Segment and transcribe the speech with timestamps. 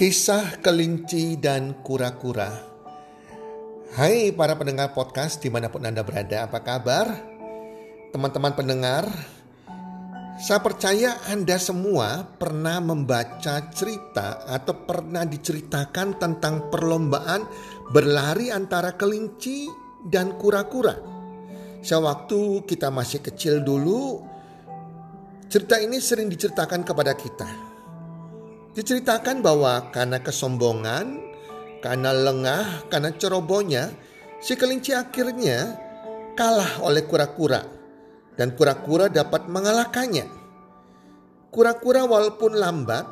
[0.00, 2.48] Kisah kelinci dan kura-kura.
[4.00, 7.20] Hai para pendengar podcast di mana pun Anda berada, apa kabar?
[8.08, 9.04] Teman-teman pendengar,
[10.40, 17.44] saya percaya Anda semua pernah membaca cerita atau pernah diceritakan tentang perlombaan
[17.92, 19.68] berlari antara kelinci
[20.08, 20.96] dan kura-kura.
[21.84, 24.24] Sewaktu kita masih kecil dulu,
[25.52, 27.69] cerita ini sering diceritakan kepada kita
[28.70, 31.18] Diceritakan bahwa karena kesombongan,
[31.82, 33.90] karena lengah, karena cerobohnya,
[34.38, 35.74] si kelinci akhirnya
[36.38, 37.66] kalah oleh kura-kura
[38.38, 40.26] dan kura-kura dapat mengalahkannya.
[41.50, 43.04] Kura-kura walaupun lambat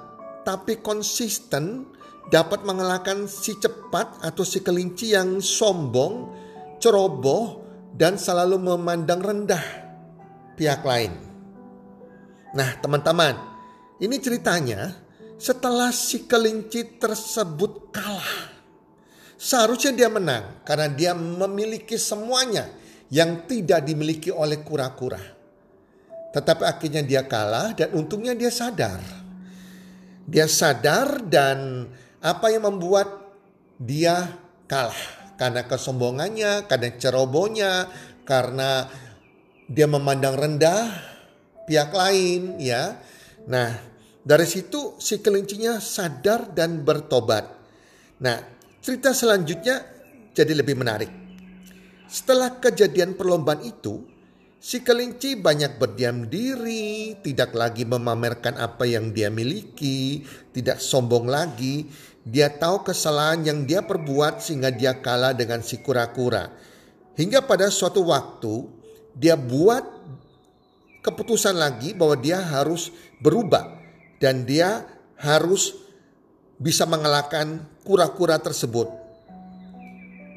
[0.46, 1.90] tapi konsisten
[2.30, 6.30] dapat mengalahkan si cepat atau si kelinci yang sombong,
[6.78, 7.66] ceroboh
[7.98, 9.64] dan selalu memandang rendah
[10.54, 11.12] pihak lain.
[12.54, 13.34] Nah, teman-teman,
[13.98, 15.07] ini ceritanya
[15.38, 18.58] setelah si kelinci tersebut kalah.
[19.38, 22.66] Seharusnya dia menang karena dia memiliki semuanya
[23.08, 25.22] yang tidak dimiliki oleh kura-kura.
[26.34, 29.00] Tetapi akhirnya dia kalah dan untungnya dia sadar.
[30.28, 31.88] Dia sadar dan
[32.20, 33.08] apa yang membuat
[33.78, 34.26] dia
[34.66, 35.16] kalah.
[35.38, 37.72] Karena kesombongannya, karena cerobohnya,
[38.26, 38.90] karena
[39.70, 40.82] dia memandang rendah
[41.64, 42.98] pihak lain ya.
[43.46, 43.70] Nah,
[44.28, 47.48] dari situ si kelincinya sadar dan bertobat.
[48.20, 48.36] Nah,
[48.84, 49.80] cerita selanjutnya
[50.36, 51.08] jadi lebih menarik.
[52.04, 54.04] Setelah kejadian perlombaan itu,
[54.60, 61.88] si kelinci banyak berdiam diri, tidak lagi memamerkan apa yang dia miliki, tidak sombong lagi.
[62.20, 66.52] Dia tahu kesalahan yang dia perbuat sehingga dia kalah dengan si kura-kura.
[67.16, 68.68] Hingga pada suatu waktu
[69.16, 69.88] dia buat
[71.00, 72.92] keputusan lagi bahwa dia harus
[73.24, 73.77] berubah
[74.18, 74.86] dan dia
[75.18, 75.74] harus
[76.58, 78.90] bisa mengalahkan kura-kura tersebut.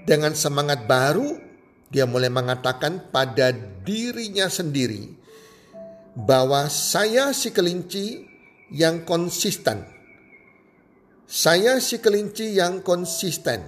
[0.05, 1.37] Dengan semangat baru,
[1.91, 3.53] dia mulai mengatakan pada
[3.83, 5.11] dirinya sendiri
[6.17, 8.25] bahwa saya si kelinci
[8.71, 9.83] yang konsisten.
[11.27, 13.63] Saya si kelinci yang konsisten.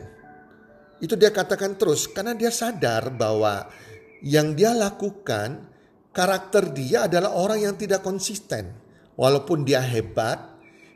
[1.03, 3.67] Itu dia katakan terus karena dia sadar bahwa
[4.23, 5.67] yang dia lakukan
[6.15, 8.82] karakter dia adalah orang yang tidak konsisten.
[9.13, 10.41] Walaupun dia hebat,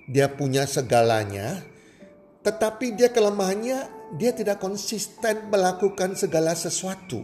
[0.09, 1.61] dia punya segalanya,
[2.41, 7.19] tetapi dia kelemahannya dia tidak konsisten melakukan segala sesuatu.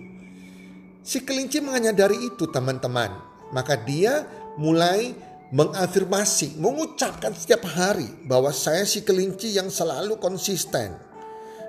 [1.04, 3.12] Si kelinci menyadari itu teman-teman.
[3.56, 4.28] Maka dia
[4.60, 5.14] mulai
[5.54, 10.98] mengafirmasi, mengucapkan setiap hari bahwa saya si kelinci yang selalu konsisten.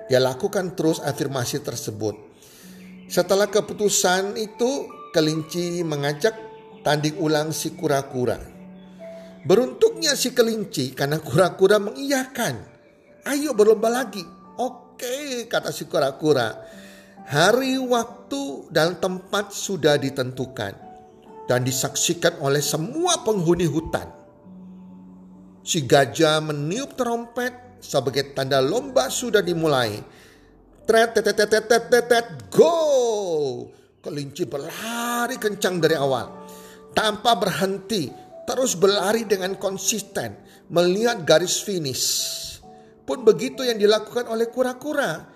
[0.09, 2.17] Dia lakukan terus afirmasi tersebut.
[3.05, 6.33] Setelah keputusan itu, kelinci mengajak
[6.81, 8.54] tanding ulang si kura-kura.
[9.45, 12.65] Beruntuknya si kelinci karena kura-kura mengiyakan.
[13.29, 14.25] Ayo berlomba lagi.
[14.57, 16.65] Oke kata si kura-kura.
[17.29, 20.73] Hari waktu dan tempat sudah ditentukan.
[21.45, 24.09] Dan disaksikan oleh semua penghuni hutan.
[25.61, 30.01] Si gajah meniup trompet sebagai tanda lomba sudah dimulai.
[30.89, 32.77] Tret, tet, tet, tet, tet, tet, tet, go!
[34.01, 36.45] Kelinci berlari kencang dari awal.
[36.93, 40.37] Tanpa berhenti, terus berlari dengan konsisten
[40.69, 42.05] melihat garis finish.
[43.05, 45.29] Pun begitu yang dilakukan oleh kura-kura.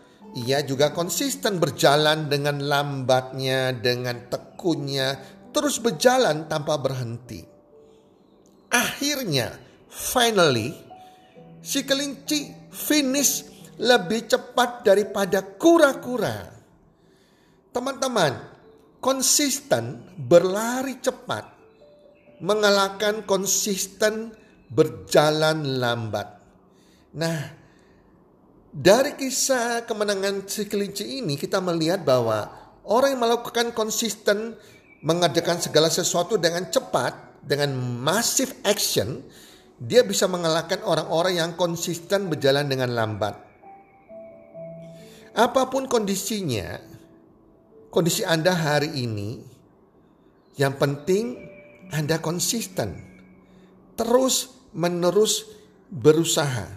[0.46, 5.18] Ia juga konsisten berjalan dengan lambatnya, dengan tekunnya,
[5.50, 7.42] terus berjalan tanpa berhenti.
[8.70, 9.58] Akhirnya,
[9.90, 10.70] finally,
[11.66, 13.50] si kelinci finish
[13.82, 16.46] lebih cepat daripada kura-kura.
[17.74, 18.34] Teman-teman,
[19.02, 21.59] konsisten berlari cepat
[22.40, 24.32] mengalahkan konsisten
[24.72, 26.40] berjalan lambat.
[27.16, 27.40] Nah,
[28.70, 32.48] dari kisah kemenangan si kelinci ini kita melihat bahwa
[32.86, 34.56] orang yang melakukan konsisten
[35.02, 39.26] mengerjakan segala sesuatu dengan cepat, dengan massive action,
[39.80, 43.36] dia bisa mengalahkan orang-orang yang konsisten berjalan dengan lambat.
[45.34, 46.78] Apa pun kondisinya,
[47.90, 49.40] kondisi Anda hari ini,
[50.60, 51.49] yang penting
[51.90, 52.96] Anda konsisten.
[53.98, 55.50] Terus menerus
[55.90, 56.70] berusaha.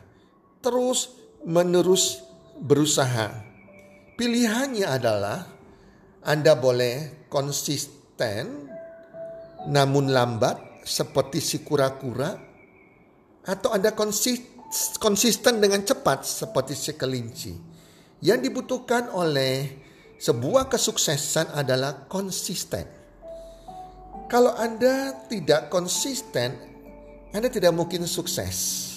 [0.64, 1.12] Terus
[1.44, 2.24] menerus
[2.58, 3.30] berusaha.
[4.16, 5.46] Pilihannya adalah
[6.22, 8.70] Anda boleh konsisten
[9.66, 12.34] namun lambat seperti si kura-kura
[13.42, 13.94] atau Anda
[14.98, 17.54] konsisten dengan cepat seperti si kelinci.
[18.22, 19.82] Yang dibutuhkan oleh
[20.22, 23.01] sebuah kesuksesan adalah konsisten.
[24.32, 26.56] Kalau Anda tidak konsisten,
[27.36, 28.88] Anda tidak mungkin sukses.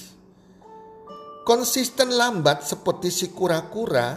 [1.43, 4.15] Konsisten lambat seperti si kura-kura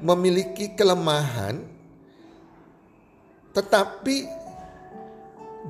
[0.00, 1.60] memiliki kelemahan,
[3.52, 4.16] tetapi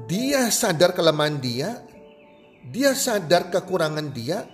[0.06, 1.82] dia sadar kelemahan dia,
[2.70, 4.46] dia sadar kekurangan dia,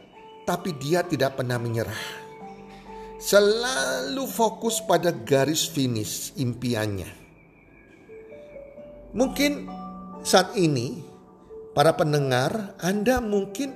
[0.48, 2.24] tapi dia tidak pernah menyerah
[3.22, 7.06] selalu fokus pada garis finish impiannya.
[9.14, 9.81] Mungkin
[10.22, 11.02] saat ini
[11.76, 13.74] para pendengar Anda mungkin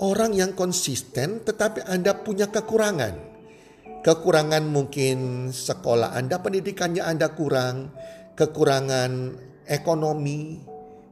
[0.00, 3.36] orang yang konsisten tetapi Anda punya kekurangan.
[4.02, 7.90] Kekurangan mungkin sekolah Anda, pendidikannya Anda kurang,
[8.38, 9.34] kekurangan
[9.66, 10.62] ekonomi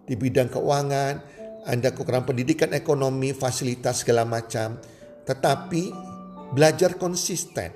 [0.06, 1.14] di bidang keuangan,
[1.67, 4.78] Anda kekurangan pendidikan ekonomi, fasilitas segala macam.
[5.26, 6.14] Tetapi
[6.55, 7.75] Belajar konsisten.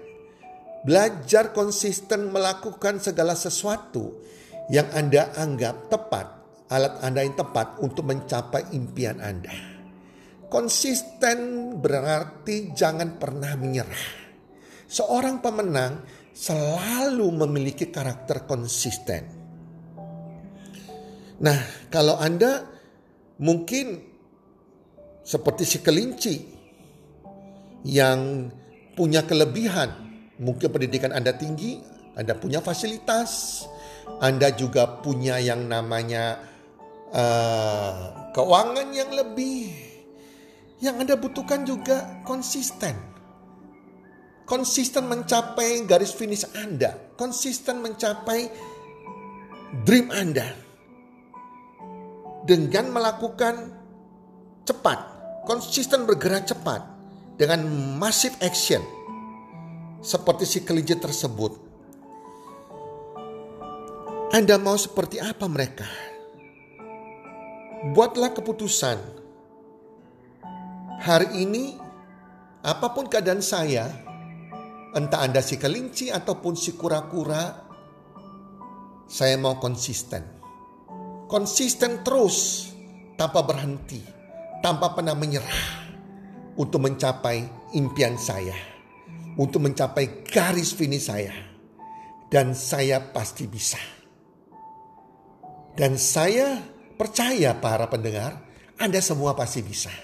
[0.86, 4.22] Belajar konsisten melakukan segala sesuatu
[4.70, 6.37] yang Anda anggap tepat,
[6.68, 9.52] alat Anda yang tepat untuk mencapai impian Anda.
[10.48, 14.06] Konsisten berarti jangan pernah menyerah.
[14.88, 16.00] Seorang pemenang
[16.32, 19.28] selalu memiliki karakter konsisten.
[21.44, 21.58] Nah,
[21.92, 22.64] kalau Anda
[23.38, 24.08] mungkin
[25.28, 26.36] seperti si kelinci
[27.84, 28.48] yang
[28.96, 30.08] punya kelebihan.
[30.38, 31.78] Mungkin pendidikan Anda tinggi,
[32.16, 33.62] Anda punya fasilitas,
[34.22, 36.40] Anda juga punya yang namanya
[37.12, 39.72] uh, keuangan yang lebih.
[40.78, 42.94] Yang Anda butuhkan juga konsisten.
[44.48, 48.48] Konsisten mencapai garis finish Anda, konsisten mencapai
[49.84, 50.56] dream Anda.
[52.48, 53.76] Dengan melakukan
[54.64, 54.98] cepat,
[55.44, 56.80] konsisten bergerak cepat
[57.36, 57.60] dengan
[58.00, 58.80] massive action
[60.00, 61.52] seperti si kelinci tersebut.
[64.32, 66.07] Anda mau seperti apa mereka?
[67.78, 68.98] Buatlah keputusan.
[70.98, 71.78] Hari ini,
[72.66, 73.86] apa pun keadaan saya,
[74.98, 77.54] entah Anda si kelinci ataupun si kura-kura,
[79.06, 80.26] saya mau konsisten.
[81.30, 82.66] Konsisten terus,
[83.14, 84.02] tanpa berhenti,
[84.58, 85.94] tanpa pernah menyerah
[86.58, 87.46] untuk mencapai
[87.78, 88.58] impian saya,
[89.38, 91.30] untuk mencapai garis finish saya,
[92.26, 93.78] dan saya pasti bisa.
[95.78, 98.42] Dan saya percaya, para pendengar,
[98.74, 99.94] Anda semua pasti bisa.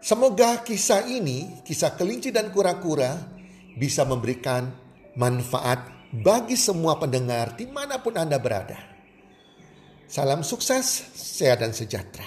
[0.00, 3.12] Semoga kisah ini, kisah kelinci dan kura-kura,
[3.76, 4.72] bisa memberikan
[5.20, 8.80] manfaat bagi semua pendengar di mana pun Anda berada.
[10.08, 12.24] Salam sukses, sehat dan sejahtera.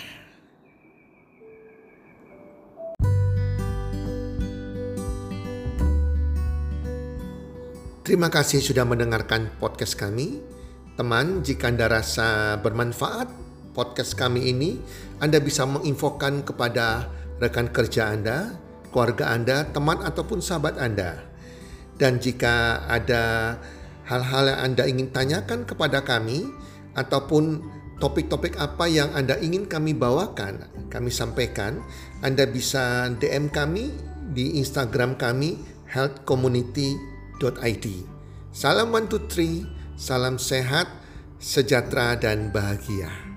[8.06, 10.61] Terima kasih sudah mendengarkan podcast kami.
[11.00, 13.32] Teman, jika Anda rasa bermanfaat
[13.72, 14.78] podcast kami ini,
[15.24, 17.08] Anda bisa menginfokan kepada
[17.40, 18.60] rekan kerja Anda,
[18.92, 21.24] keluarga Anda, teman ataupun sahabat Anda.
[21.96, 23.56] Dan jika ada
[24.06, 26.52] hal-hal yang Anda ingin tanyakan kepada kami
[26.94, 27.64] ataupun
[28.04, 31.80] topik-topik apa yang Anda ingin kami bawakan, kami sampaikan,
[32.20, 33.96] Anda bisa DM kami
[34.36, 35.56] di Instagram kami
[35.88, 37.86] healthcommunity.com id.
[38.54, 39.66] Salam one two three,
[40.02, 40.90] salam sehat,
[41.38, 43.31] sejahtera dan bahagia.